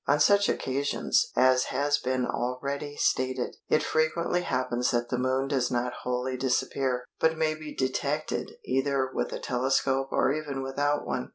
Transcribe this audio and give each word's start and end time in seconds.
On 0.07 0.19
such 0.19 0.49
occasions, 0.49 1.29
as 1.35 1.65
has 1.65 1.99
been 1.99 2.25
already 2.25 2.95
stated, 2.95 3.57
it 3.69 3.83
frequently 3.83 4.41
happens 4.41 4.89
that 4.89 5.09
the 5.09 5.19
Moon 5.19 5.47
does 5.47 5.69
not 5.69 5.93
wholly 6.01 6.37
disappear, 6.37 7.03
but 7.19 7.37
may 7.37 7.53
be 7.53 7.75
detected 7.75 8.49
either 8.65 9.11
with 9.13 9.31
a 9.31 9.37
telescope 9.37 10.07
or 10.11 10.31
even 10.31 10.63
without 10.63 11.05
one. 11.05 11.29